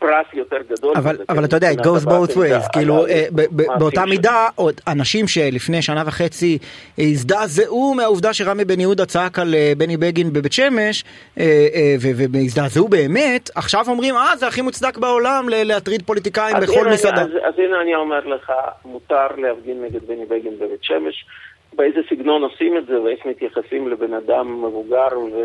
פרס 0.05 0.25
יותר 0.33 0.57
גדול. 0.69 0.93
אבל, 0.97 1.17
אבל 1.29 1.39
כן, 1.39 1.43
אתה 1.43 1.55
יודע, 1.55 1.71
it 1.71 1.85
goes 1.85 2.05
both 2.05 2.35
ways, 2.35 2.71
כאילו 2.73 3.07
אה, 3.07 3.25
באותה 3.51 4.05
מידה, 4.05 4.47
עוד 4.55 4.81
אנשים 4.87 5.27
שלפני 5.27 5.81
שנה 5.81 6.03
וחצי 6.05 6.57
הזדעזעו 6.97 7.93
מהעובדה 7.93 8.33
שרמי 8.33 8.65
בן 8.65 8.79
יהודה 8.79 9.05
צעק 9.05 9.39
על 9.39 9.55
אה, 9.55 9.73
בני 9.77 9.97
בגין 9.97 10.33
בבית 10.33 10.53
שמש, 10.53 11.03
אה, 11.39 11.95
והזדעזעו 12.33 12.87
באמת, 12.87 13.49
עכשיו 13.55 13.85
אומרים, 13.87 14.15
אה, 14.15 14.35
זה 14.35 14.47
הכי 14.47 14.61
מוצדק 14.61 14.97
בעולם 14.97 15.45
להטריד 15.49 16.01
פוליטיקאים 16.01 16.57
בכל 16.61 16.87
מסעדה. 16.87 17.21
אז, 17.21 17.29
אז 17.43 17.53
הנה 17.57 17.81
אני 17.81 17.95
אומר 17.95 18.25
לך, 18.25 18.51
מותר 18.85 19.27
להפגין 19.37 19.83
נגד 19.83 20.07
בני 20.07 20.25
בגין 20.25 20.53
בבית 20.59 20.83
שמש. 20.83 21.25
באיזה 21.73 21.99
סגנון 22.09 22.43
עושים 22.43 22.77
את 22.77 22.85
זה 22.85 23.01
ואיך 23.01 23.25
מתייחסים 23.25 23.87
לבן 23.87 24.13
אדם 24.13 24.65
מבוגר 24.65 25.19
ו... 25.19 25.37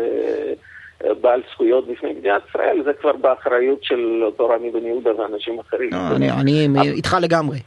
בעל 1.21 1.41
זכויות 1.51 1.87
בפני 1.87 2.13
מדינת 2.13 2.41
ישראל, 2.49 2.81
זה 2.83 2.93
כבר 2.93 3.13
באחריות 3.13 3.83
של 3.83 4.21
אותו 4.23 4.49
רמי 4.49 4.71
בן 4.71 4.85
יהודה 4.85 5.21
ואנשים 5.21 5.59
אחרים. 5.59 5.89
לא, 5.91 5.97
אני, 6.41 6.67
איתך 6.91 7.17
לגמרי, 7.21 7.57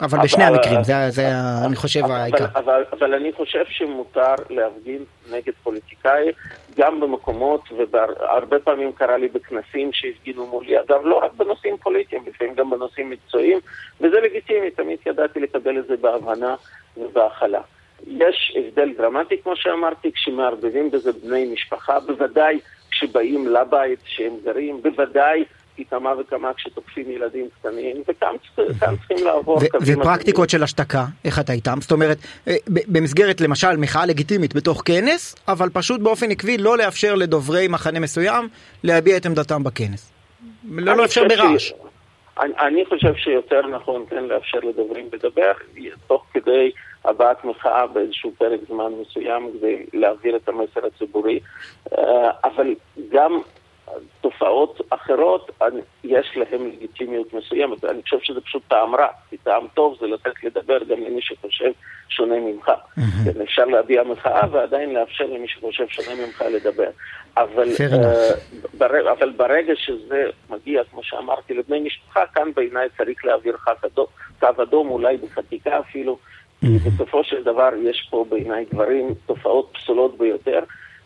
אבל 0.00 0.18
בשני 0.22 0.44
המקרים, 0.44 0.84
זה, 1.10 1.28
אני 1.66 1.76
חושב 1.76 2.04
העיקר. 2.04 2.44
אבל 2.92 3.14
אני 3.14 3.32
חושב 3.32 3.64
שמותר 3.68 4.34
להפגין 4.50 5.04
נגד 5.30 5.52
פוליטיקאי, 5.62 6.32
גם 6.78 7.00
במקומות, 7.00 7.60
והרבה 7.90 8.58
פעמים 8.58 8.92
קרה 8.92 9.16
לי 9.16 9.28
בכנסים 9.28 9.92
שהפגינו 9.92 10.46
מולי, 10.46 10.80
אגב, 10.80 11.00
לא 11.04 11.20
רק 11.24 11.32
בנושאים 11.36 11.76
פוליטיים, 11.76 12.22
לפעמים 12.26 12.54
גם 12.54 12.70
בנושאים 12.70 13.10
מקצועיים, 13.10 13.58
וזה 14.00 14.20
לגיטימי, 14.20 14.70
תמיד 14.70 14.98
ידעתי 15.06 15.40
לקבל 15.40 15.78
את 15.78 15.86
זה 15.86 15.96
בהבנה 15.96 16.54
ובהכלה. 16.96 17.60
יש 18.06 18.56
הבדל 18.56 18.92
דרמטי, 18.98 19.42
כמו 19.42 19.56
שאמרתי, 19.56 20.12
כשמערבבים 20.12 20.90
בזה 20.90 21.10
בני 21.12 21.50
משפחה, 21.52 22.00
בוודאי 22.00 22.60
שבאים 23.00 23.46
לבית 23.46 23.98
שהם 24.04 24.32
גרים, 24.44 24.82
בוודאי 24.82 25.44
פי 25.78 25.84
כמה 25.84 26.12
וכמה 26.20 26.54
כשתוקפים 26.54 27.10
ילדים 27.10 27.48
קטנים, 27.60 27.96
וכאן 28.08 28.34
צריכים 28.96 29.26
לעבור 29.26 29.60
קווים... 29.70 30.00
ופרקטיקות 30.00 30.50
של 30.50 30.62
השתקה, 30.62 31.04
איך 31.24 31.38
אתה 31.38 31.52
איתם? 31.52 31.78
זאת 31.80 31.92
אומרת, 31.92 32.18
אה, 32.48 32.54
במסגרת 32.66 33.40
למשל 33.40 33.76
מחאה 33.76 34.06
לגיטימית 34.06 34.54
בתוך 34.54 34.82
כנס, 34.84 35.34
אבל 35.48 35.68
פשוט 35.72 36.00
באופן 36.00 36.30
עקבי 36.30 36.58
לא 36.58 36.78
לאפשר 36.78 37.14
לדוברי 37.14 37.68
מחנה 37.68 38.00
מסוים 38.00 38.48
להביע 38.84 39.16
את 39.16 39.26
עמדתם 39.26 39.64
בכנס. 39.64 40.12
לא 40.70 40.96
לאפשר 40.96 41.28
ברעש. 41.28 41.72
אני 42.38 42.84
חושב 42.88 43.14
שיותר 43.14 43.66
נכון 43.66 44.04
כן 44.10 44.24
לאפשר 44.24 44.58
לדוברים 44.58 45.08
לדבר, 45.12 45.52
תוך 46.06 46.24
כדי 46.34 46.70
הבעת 47.08 47.44
מחאה 47.44 47.86
באיזשהו 47.86 48.32
פרק 48.38 48.60
זמן 48.68 48.92
מסוים 49.00 49.50
כדי 49.52 49.86
להעביר 49.92 50.36
את 50.36 50.48
המסר 50.48 50.86
הציבורי, 50.86 51.40
אה, 51.98 52.30
אבל 52.44 52.74
גם 53.08 53.40
תופעות 54.20 54.80
אחרות, 54.90 55.50
יש 56.04 56.36
להן 56.36 56.70
לגיטימיות 56.70 57.34
מסוימת. 57.34 57.84
אני 57.84 58.02
חושב 58.02 58.16
שזה 58.22 58.40
פשוט 58.40 58.62
טעם 58.68 58.94
רע, 58.94 59.06
כי 59.30 59.36
טעם 59.36 59.66
טוב 59.74 59.96
זה 60.00 60.06
לתת 60.06 60.44
לדבר 60.44 60.84
גם 60.84 61.00
למי 61.00 61.22
שחושב 61.22 61.70
שונה 62.08 62.34
ממך. 62.40 62.70
כן, 63.24 63.40
אפשר 63.42 63.64
להביע 63.64 64.02
מחאה 64.02 64.42
ועדיין 64.50 64.94
לאפשר 64.94 65.26
למי 65.26 65.48
שחושב 65.48 65.88
שונה 65.88 66.26
ממך 66.26 66.44
לדבר. 66.50 66.90
אבל, 67.36 67.68
uh, 67.68 68.78
בר... 68.78 69.12
אבל 69.12 69.30
ברגע 69.30 69.72
שזה 69.76 70.24
מגיע, 70.50 70.82
כמו 70.90 71.02
שאמרתי, 71.02 71.54
לבני 71.54 71.80
משפחה, 71.80 72.26
כאן 72.34 72.52
בעיניי 72.54 72.88
צריך 72.96 73.24
להעביר 73.24 73.56
קו 74.40 74.62
אדום, 74.62 74.90
אולי 74.90 75.16
בחקיקה 75.16 75.80
אפילו. 75.80 76.18
בסופו 76.62 77.24
של 77.24 77.42
דבר 77.44 77.68
יש 77.82 78.08
פה 78.10 78.24
בעיניי 78.28 78.64
דברים, 78.72 79.14
תופעות 79.26 79.70
פסולות 79.74 80.18
ביותר. 80.18 80.60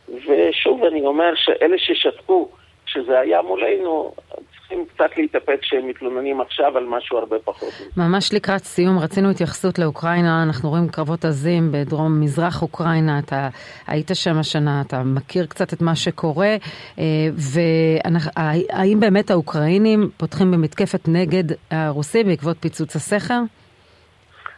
ושוב 0.09 0.85
אני 0.85 1.01
אומר 1.01 1.33
שאלה 1.35 1.77
ששתקו 1.79 2.49
כשזה 2.87 3.21
היה 3.21 3.43
מולנו, 3.43 4.15
צריכים 4.59 4.85
קצת 4.95 5.17
להתאפק 5.17 5.59
כשהם 5.61 5.89
מתלוננים 5.89 6.41
עכשיו 6.41 6.79
על 6.79 6.85
משהו 6.85 7.19
הרבה 7.19 7.37
פחות. 7.45 7.69
ממש 7.97 8.33
לקראת 8.33 8.65
סיום, 8.65 8.99
רצינו 8.99 9.31
התייחסות 9.31 9.79
לאוקראינה, 9.79 10.43
אנחנו 10.43 10.71
רואים 10.71 10.89
קרבות 10.89 11.25
עזים 11.25 11.73
בדרום 11.73 12.21
מזרח 12.21 12.63
אוקראינה, 12.63 13.19
אתה 13.19 13.49
היית 13.87 14.11
שם 14.15 14.39
השנה, 14.39 14.83
אתה 14.87 15.03
מכיר 15.03 15.47
קצת 15.47 15.73
את 15.73 15.83
מה 15.83 15.97
שקורה, 15.97 16.57
אה, 16.99 17.05
והאם 17.35 19.01
באמת 19.01 19.31
האוקראינים 19.31 20.11
פותחים 20.17 20.51
במתקפת 20.51 21.09
נגד 21.09 21.45
הרוסים 21.71 22.27
בעקבות 22.27 22.57
פיצוץ 22.61 22.97
הסכר? 22.97 23.41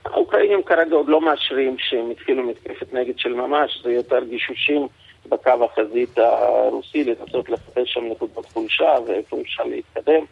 האוקראינים 0.04 0.62
כרגע 0.62 0.96
עוד 0.96 1.08
לא 1.08 1.20
מאשרים 1.20 1.76
שהם 1.78 2.10
התחילו 2.10 2.42
מתקפת 2.42 2.92
נגד 2.92 3.18
של 3.18 3.32
ממש, 3.32 3.80
זה 3.84 3.92
יותר 3.92 4.24
גישושים. 4.24 4.88
בקו 5.28 5.64
החזית 5.64 6.18
הרוסי, 6.18 7.04
לנסות 7.04 7.50
לחפש 7.50 7.92
שם 7.92 8.04
נקודות 8.04 8.46
חולשה 8.46 8.94
ואיפה 9.06 9.40
אפשר 9.40 9.64
להתקדם. 9.64 10.24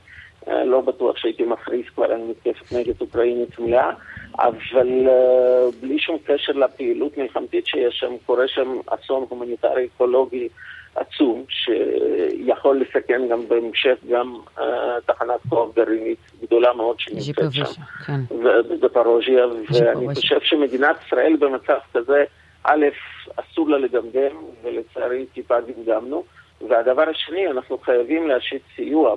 אה, 0.49 0.65
לא 0.65 0.81
בטוח 0.81 1.17
שהייתי 1.17 1.43
מכריז 1.45 1.85
כבר 1.95 2.05
על 2.05 2.21
מתקפת 2.21 2.73
נגד 2.73 3.01
אוקראינית 3.01 3.59
מלאה, 3.59 3.91
אבל 4.39 5.09
אה, 5.09 5.71
בלי 5.81 5.99
שום 5.99 6.19
קשר 6.25 6.53
לפעילות 6.53 7.19
מלחמתית 7.19 7.67
שיש 7.67 7.99
שם, 7.99 8.13
קורה 8.27 8.49
שם 8.49 8.79
אסון 8.87 9.27
הומניטרי 9.29 9.89
אקולוגי 9.97 10.49
עצום, 10.95 11.45
שיכול 11.49 12.81
לסכן 12.81 13.29
גם 13.31 13.49
בהמשך 13.49 13.97
גם 14.11 14.37
uh, 14.59 14.63
תחנת 15.07 15.41
כוח 15.49 15.69
גרעינית 15.77 16.19
גדולה 16.43 16.73
מאוד 16.75 17.01
שנמצאת 17.01 17.53
שם, 17.53 17.83
כן. 18.07 18.21
ואני 19.73 20.15
חושב 20.15 20.41
שמדינת 20.43 20.97
ישראל 21.07 21.37
במצב 21.37 21.79
כזה 21.95 22.25
א', 22.65 22.87
אסור 23.37 23.69
לה 23.69 23.79
לגמגם, 23.79 24.37
ולצערי 24.63 25.27
טיפה 25.27 25.55
גמגמנו. 25.61 26.25
והדבר 26.69 27.09
השני, 27.09 27.47
אנחנו 27.51 27.79
חייבים 27.79 28.29
להשית 28.29 28.63
סיוע. 28.77 29.17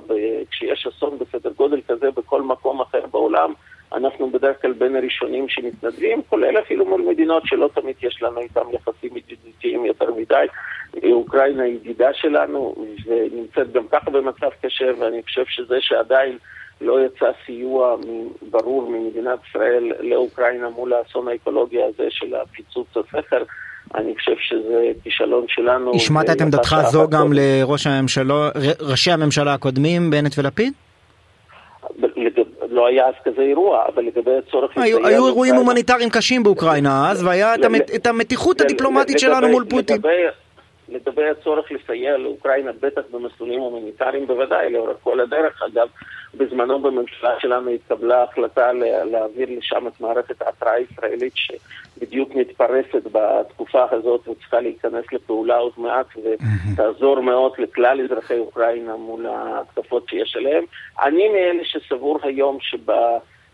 כשיש 0.50 0.86
אסון 0.86 1.18
בסדר 1.18 1.50
גודל 1.56 1.80
כזה 1.88 2.10
בכל 2.10 2.42
מקום 2.42 2.80
אחר 2.80 3.06
בעולם, 3.10 3.52
אנחנו 3.94 4.30
בדרך 4.30 4.62
כלל 4.62 4.72
בין 4.72 4.96
הראשונים 4.96 5.48
שמתנדבים, 5.48 6.22
כולל 6.28 6.58
אפילו 6.58 6.86
מול 6.86 7.02
מדינות 7.02 7.42
שלא 7.46 7.70
תמיד 7.74 7.96
יש 8.02 8.22
לנו 8.22 8.40
איתן 8.40 8.60
יחסים 8.72 9.16
ידידותיים 9.16 9.84
יותר 9.84 10.14
מדי. 10.14 10.46
אוקראינה 11.12 11.62
היא 11.62 11.74
ידידה 11.74 12.08
שלנו, 12.12 12.74
ונמצאת 13.06 13.72
גם 13.72 13.88
ככה 13.92 14.10
במצב 14.10 14.48
קשה, 14.62 14.84
ואני 14.98 15.22
חושב 15.22 15.44
שזה 15.48 15.76
שעדיין 15.80 16.38
לא 16.80 17.06
יצא 17.06 17.30
סיוע 17.46 17.96
ברור 18.50 18.90
ממדינת 18.90 19.38
ישראל 19.48 19.92
לאוקראינה 20.00 20.68
מול 20.68 20.92
האסון 20.92 21.28
האקולוגי 21.28 21.82
הזה 21.82 22.06
של 22.10 22.34
הפיצוץ 22.34 22.86
הסכר. 22.96 23.42
אני 23.94 24.14
חושב 24.18 24.36
שזה 24.38 24.92
כישלון 25.02 25.44
שלנו. 25.48 25.92
השמעת 25.96 26.30
את 26.30 26.40
עמדתך 26.40 26.76
זו 26.90 27.08
גם 27.08 27.32
לראש 27.32 27.86
הממשלה, 27.86 28.50
ראשי 28.80 29.10
הממשלה 29.10 29.54
הקודמים, 29.54 30.10
בנט 30.10 30.38
ולפיד? 30.38 30.72
לא 32.76 32.86
היה 32.86 33.06
אז 33.06 33.14
כזה 33.24 33.42
אירוע, 33.42 33.84
אבל 33.94 34.02
לגבי 34.02 34.30
הצורך... 34.38 34.70
היו, 34.76 35.06
היו 35.06 35.26
אירועים 35.26 35.54
הומניטריים 35.54 36.10
קשים 36.10 36.42
באוקראינה 36.42 37.10
אז, 37.10 37.24
והיה 37.24 37.54
את 37.94 38.06
המתיחות 38.06 38.60
הדיפלומטית 38.60 39.18
שלנו 39.18 39.48
מול 39.48 39.64
פוטין. 39.70 39.96
לגבי 40.88 41.28
הצורך 41.28 41.72
לסייע 41.72 42.16
לאוקראינה, 42.16 42.70
בטח 42.80 43.02
במסלולים 43.10 43.60
הומניטריים, 43.60 44.26
בוודאי, 44.26 44.72
לאורך 44.72 44.96
כל 45.02 45.20
הדרך. 45.20 45.62
אגב, 45.62 45.88
בזמנו 46.34 46.78
בממשלה 46.78 47.30
שלנו 47.40 47.70
התקבלה 47.70 48.22
החלטה 48.22 48.72
להעביר 49.04 49.48
לשם 49.58 49.86
את 49.86 50.00
מערכת 50.00 50.42
ההתראה 50.42 50.72
הישראלית 50.72 51.32
שבדיוק 51.36 52.34
מתפרסת 52.34 53.02
בתקופה 53.12 53.84
הזאת 53.90 54.28
וצריכה 54.28 54.60
להיכנס 54.60 55.04
לפעולה 55.12 55.56
עוד 55.56 55.72
מעט 55.76 56.06
ותעזור 56.16 57.20
מאוד 57.20 57.52
לכלל 57.58 58.00
אזרחי 58.04 58.38
אוקראינה 58.38 58.96
מול 58.96 59.26
ההתקפות 59.26 60.08
שיש 60.08 60.36
עליהם. 60.36 60.64
אני 61.02 61.28
מאלה 61.28 61.64
שסבור 61.64 62.18
היום 62.22 62.58
שב... 62.60 62.90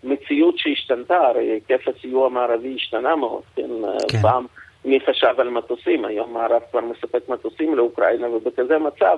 מציאות 0.05 0.59
שהשתנתה, 0.59 1.17
הרי 1.17 1.51
היקף 1.51 1.89
הסיוע 1.89 2.27
המערבי 2.27 2.75
השתנה 2.75 3.17
מאוד, 3.17 3.43
כן, 3.57 3.71
כן. 4.11 4.19
פעם 4.23 4.47
מי 4.85 4.99
חשב 5.01 5.35
על 5.39 5.51
מטוסים, 5.51 6.05
היום 6.05 6.33
מערב 6.33 6.63
כבר 6.71 6.81
מספק 6.81 7.29
מטוסים 7.29 7.75
לאוקראינה 7.75 8.29
ובכזה 8.29 8.79
מצב 8.79 9.17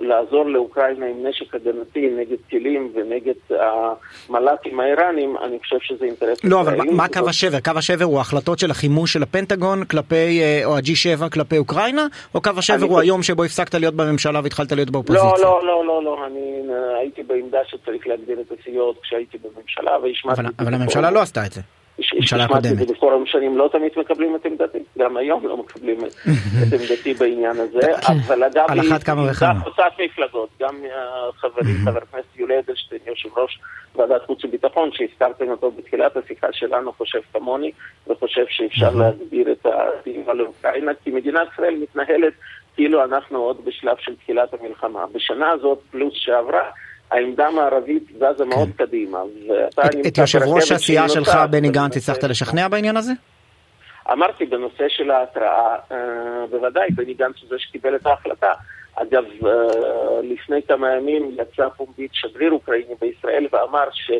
לעזור 0.00 0.46
לאוקראינה 0.46 1.06
עם 1.06 1.26
נשק 1.26 1.54
הגנתי 1.54 2.10
נגד 2.18 2.36
טילים 2.50 2.92
ונגד 2.94 3.34
המל"טים 3.50 4.80
האיראנים, 4.80 5.36
אני 5.36 5.58
חושב 5.58 5.76
שזה 5.80 6.04
אינטרס 6.04 6.44
לא, 6.44 6.60
אבל 6.60 6.90
מה 6.90 7.08
קו 7.08 7.28
השבר? 7.28 7.60
קו 7.60 7.70
השבר 7.76 8.04
הוא 8.04 8.20
החלטות 8.20 8.58
של 8.58 8.70
החימוש 8.70 9.12
של 9.12 9.22
הפנטגון 9.22 9.84
כלפי, 9.84 10.40
אה, 10.42 10.60
או 10.64 10.76
ה-G7 10.76 11.30
כלפי 11.30 11.58
אוקראינה? 11.58 12.06
או 12.34 12.42
קו 12.42 12.50
השבר 12.56 12.86
הוא 12.86 13.00
היום 13.00 13.22
שבו 13.22 13.44
הפסקת 13.44 13.74
להיות 13.74 13.94
בממשלה 13.94 14.40
והתחלת 14.42 14.72
להיות 14.72 14.90
באופוזיציה? 14.90 15.28
לא, 15.28 15.40
לא, 15.42 15.66
לא, 15.66 15.84
לא, 15.86 16.04
לא, 16.04 16.26
אני 16.26 16.62
אה, 16.70 16.98
הייתי 16.98 17.22
בעמדה 17.22 17.58
שצריך 17.66 18.06
להגדיל 18.06 18.40
את 18.40 18.52
הסיעות 18.60 19.00
כשהייתי 19.02 19.38
בממשלה 19.38 19.98
והשמעתי... 20.02 20.42
אבל 20.58 20.74
הממשלה 20.74 21.10
לא 21.10 21.20
עשתה 21.20 21.46
את 21.46 21.52
זה. 21.52 21.60
ממשלה 22.14 22.44
הקודמת. 22.44 22.90
בפורום 22.90 23.26
שנים 23.26 23.58
לא 23.58 23.68
תמיד 23.72 23.92
מקבלים 23.96 24.36
את 24.36 24.46
עמדתי, 24.46 24.78
גם 24.98 25.16
היום 25.16 25.46
לא 25.46 25.56
מקבלים 25.56 25.98
את 26.04 26.72
עמדתי 26.80 27.14
בעניין 27.14 27.56
הזה, 27.56 27.80
כן. 27.80 28.12
אבל 28.26 28.44
אגב, 28.44 28.64
על 28.68 28.80
אחת 28.80 29.02
כמה 29.02 29.30
וכמה. 29.30 29.60
חוצת 29.60 29.92
מפלגות, 30.04 30.48
גם 30.60 30.74
חברי 31.36 31.72
חבר 31.84 31.98
הכנסת 31.98 32.36
יולי 32.36 32.58
אדלשטיין, 32.58 33.00
יושב 33.06 33.38
ראש 33.38 33.58
ועדת 33.96 34.22
חוץ 34.26 34.44
וביטחון, 34.44 34.90
שהזכרתם 34.92 35.48
אותו 35.48 35.70
בתחילת 35.70 36.16
השיחה 36.16 36.46
שלנו, 36.52 36.92
חושב 36.92 37.20
כמוני, 37.32 37.72
וחושב 38.08 38.44
שאפשר 38.48 38.90
להגביר 38.94 39.52
את 39.52 39.66
הסיוע 39.66 40.34
לאוקראינה, 40.34 40.92
כי 41.04 41.10
מדינת 41.10 41.48
ישראל 41.52 41.74
מתנהלת 41.82 42.32
כאילו 42.74 43.04
אנחנו 43.04 43.38
עוד 43.38 43.64
בשלב 43.64 43.96
של 44.00 44.16
תחילת 44.16 44.54
המלחמה. 44.54 45.06
בשנה 45.12 45.50
הזאת, 45.50 45.78
פלוס 45.90 46.14
שעברה, 46.16 46.62
העמדה 47.10 47.46
המערבית 47.46 48.02
זזה 48.16 48.44
מאוד 48.44 48.68
כן. 48.76 48.84
קדימה. 48.86 49.18
את 50.08 50.18
יושב 50.18 50.38
ראש 50.46 50.72
הסיעה 50.72 51.08
שלך, 51.08 51.38
בני 51.50 51.70
גנץ, 51.70 51.96
הצלחת 51.96 52.24
לשכנע 52.24 52.68
בעניין 52.68 52.96
הזה? 52.96 53.12
אמרתי, 54.12 54.46
בנושא 54.46 54.88
של 54.88 55.10
ההתראה, 55.10 55.76
אה, 55.92 55.96
בוודאי, 56.50 56.88
בני 56.90 57.14
גנץ 57.14 57.34
הוא 57.40 57.48
זה 57.48 57.56
שקיבל 57.58 57.96
את 57.96 58.06
ההחלטה. 58.06 58.52
אגב, 58.94 59.24
אה, 59.46 59.52
לפני 60.22 60.62
כמה 60.68 60.96
ימים 60.96 61.36
יצא 61.38 61.68
פומבית 61.76 62.10
שגריר 62.14 62.52
אוקראיני 62.52 62.94
בישראל 63.00 63.46
ואמר 63.52 63.88
ש... 63.92 64.10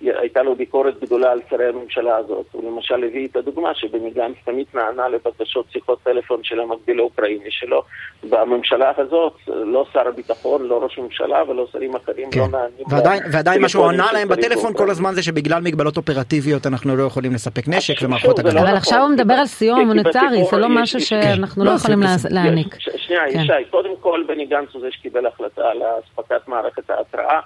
הייתה 0.00 0.42
לו 0.42 0.56
ביקורת 0.56 1.00
גדולה 1.00 1.32
על 1.32 1.40
שרי 1.50 1.68
הממשלה 1.68 2.16
הזאת. 2.16 2.46
הוא 2.52 2.72
למשל 2.72 3.04
הביא 3.04 3.28
את 3.28 3.36
הדוגמה 3.36 3.74
שבני 3.74 4.10
גנץ 4.10 4.36
תמיד 4.44 4.66
נענה 4.74 5.08
לבקשות 5.08 5.66
שיחות 5.72 5.98
טלפון 6.02 6.40
של 6.42 6.60
המקביל 6.60 6.98
האוקראיני 6.98 7.50
שלו. 7.50 7.82
בממשלה 8.30 8.92
הזאת 8.96 9.32
לא 9.48 9.86
שר 9.92 10.08
הביטחון, 10.08 10.62
לא 10.62 10.82
ראש 10.82 10.98
ממשלה 10.98 11.42
ולא 11.48 11.66
שרים 11.72 11.96
אחרים 11.96 12.30
כן. 12.30 12.40
לא 12.40 12.46
נענים. 12.46 12.86
ועדיין, 12.90 13.22
ועדיין 13.32 13.62
מה 13.62 13.68
שהוא 13.68 13.84
עונה 13.84 14.12
להם 14.12 14.28
בטלפון 14.28 14.74
כל 14.74 14.90
הזמן 14.90 15.14
זה 15.14 15.22
שבגלל 15.22 15.62
מגבלות 15.62 15.96
אופרטיביות 15.96 16.66
אנחנו 16.66 16.96
לא 16.96 17.02
יכולים 17.02 17.34
לספק 17.34 17.68
נשק 17.68 17.94
ומערכות 18.02 18.38
הגנה. 18.38 18.54
לא 18.54 18.60
אבל 18.60 18.76
עכשיו 18.76 19.02
הוא 19.02 19.10
מדבר 19.10 19.34
על 19.34 19.46
סיוע 19.46 19.84
מוניטרי, 19.84 20.44
זה 20.50 20.56
לא 20.56 20.68
משהו 20.68 21.00
שאנחנו 21.00 21.64
לא, 21.64 21.70
לא 21.70 21.76
יכולים 21.76 22.02
להעניק. 22.30 22.76
שנייה, 22.96 23.22
כן. 23.32 23.40
ישי, 23.40 23.70
קודם 23.70 23.96
כל 24.00 24.22
בני 24.28 24.46
גנץ 24.46 24.68
הוא 24.72 24.80
זה 24.80 24.88
שקיבל 24.90 25.26
החלטה 25.26 25.62
על 25.68 25.82
אספקת 26.04 26.48
מערכת 26.48 26.90
ההתראה. 26.90 27.40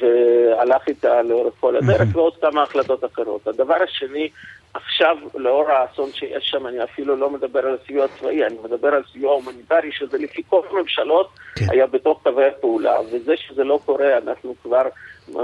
והלך 0.00 0.88
איתה 0.88 1.22
לאורך 1.22 1.54
כל 1.60 1.76
הדרך, 1.76 2.08
ועוד 2.12 2.36
כמה 2.36 2.62
החלטות 2.62 3.04
אחרות. 3.04 3.46
הדבר 3.46 3.82
השני, 3.82 4.28
עכשיו, 4.74 5.16
לאור 5.34 5.70
האסון 5.70 6.10
שיש 6.12 6.48
שם, 6.50 6.66
אני 6.66 6.84
אפילו 6.84 7.16
לא 7.16 7.30
מדבר 7.30 7.66
על 7.66 7.78
סיוע 7.86 8.06
צבאי, 8.08 8.46
אני 8.46 8.56
מדבר 8.64 8.88
על 8.88 9.02
סיוע 9.12 9.32
הומניטרי, 9.32 9.92
שזה 9.92 10.18
לפי 10.18 10.42
כל 10.48 10.60
הממשלות 10.70 11.28
כן. 11.54 11.64
היה 11.70 11.86
בתוך 11.86 12.22
קווי 12.22 12.46
הפעולה, 12.46 13.00
וזה 13.00 13.36
שזה 13.36 13.64
לא 13.64 13.78
קורה, 13.86 14.18
אנחנו 14.18 14.54
כבר 14.62 14.82
uh, 15.28 15.38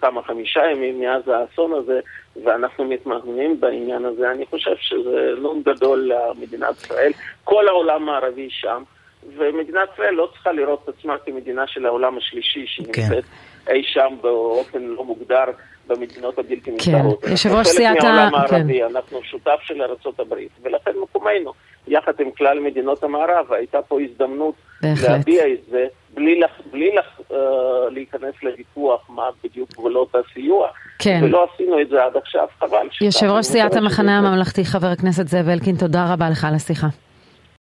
כמה 0.00 0.22
חמישה 0.22 0.60
ימים 0.72 1.00
מאז 1.00 1.22
האסון 1.28 1.72
הזה, 1.72 2.00
ואנחנו 2.44 2.84
מתמגנים 2.84 3.60
בעניין 3.60 4.04
הזה, 4.04 4.30
אני 4.30 4.46
חושב 4.46 4.76
שזה 4.80 5.30
נון 5.38 5.62
גדול 5.64 6.12
למדינת 6.12 6.76
ישראל. 6.76 7.12
כל 7.44 7.68
העולם 7.68 8.08
הערבי 8.08 8.48
שם. 8.50 8.82
ומדינת 9.36 9.88
ישראל 9.94 10.14
לא 10.14 10.28
צריכה 10.32 10.52
לראות 10.52 10.80
את 10.84 10.94
עצמה 10.98 11.14
כמדינה 11.26 11.66
של 11.66 11.86
העולם 11.86 12.18
השלישי, 12.18 12.66
שהיא 12.66 12.86
כן. 12.92 13.20
אי 13.68 13.82
שם 13.82 14.14
באופן 14.20 14.82
לא 14.82 15.04
מוגדר 15.04 15.44
במדינות 15.86 16.38
הבלתי 16.38 16.70
נמכרות. 16.70 17.24
כן, 17.24 17.30
יושב 17.30 17.52
ראש 17.52 17.66
סיעת 17.66 18.04
ה... 18.04 18.08
אנחנו 18.08 18.38
חלק 18.38 18.50
מהעולם 18.50 18.54
הערבי, 18.54 18.78
כן. 18.78 18.96
אנחנו 18.96 19.22
שותף 19.22 19.58
של 19.62 19.82
ארה"ב, 19.82 20.34
ולכן 20.62 20.90
מקומנו, 21.02 21.52
יחד 21.88 22.12
עם 22.20 22.30
כלל 22.30 22.60
מדינות 22.60 23.02
המערב, 23.02 23.52
הייתה 23.52 23.82
פה 23.82 23.98
הזדמנות 24.00 24.54
בהחלט. 24.82 25.10
להביע 25.10 25.46
את 25.46 25.58
זה, 25.70 25.86
בלי, 26.14 26.40
לח, 26.40 26.50
בלי 26.70 26.94
לח, 26.94 27.20
uh, 27.30 27.34
להיכנס 27.90 28.34
לוויכוח 28.42 29.00
מה 29.08 29.22
בדיוק 29.44 29.70
גבולות 29.72 30.14
הסיוע. 30.14 30.68
כן. 30.98 31.20
ולא 31.22 31.46
עשינו 31.54 31.80
את 31.80 31.88
זה 31.88 32.04
עד 32.04 32.16
עכשיו, 32.16 32.46
חבל. 32.58 32.88
יושב 33.00 33.26
ראש 33.26 33.46
סיעת 33.46 33.76
המחנה 33.76 34.18
הממלכתי, 34.18 34.64
חבר 34.64 34.86
הכנסת 34.86 35.28
זאב 35.28 35.48
אלקין, 35.48 35.76
תודה 35.76 36.12
רבה 36.12 36.30
לך 36.30 36.44
על 36.44 36.54
השיחה. 36.54 36.86